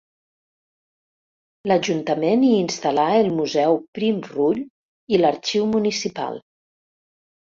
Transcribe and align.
L'ajuntament 1.71 2.45
hi 2.47 2.49
instal·là 2.61 3.03
el 3.17 3.29
Museu 3.41 3.77
Prim-Rull 3.97 4.63
i 5.17 5.21
l'Arxiu 5.21 5.69
Municipal. 5.75 6.41